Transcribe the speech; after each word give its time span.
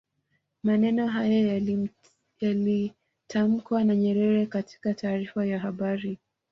maneno 0.63 1.07
hayo 1.07 1.47
yalitamkwa 2.43 3.83
na 3.83 3.95
nyerere 3.95 4.45
katika 4.45 4.93
taarifa 4.93 5.45
ya 5.45 5.59
habari 5.59 6.19